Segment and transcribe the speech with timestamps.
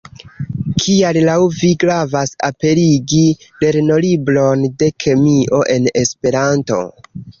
[0.83, 3.21] Kial laŭ vi gravas aperigi
[3.65, 6.81] lernolibron de kemio en Esperanto?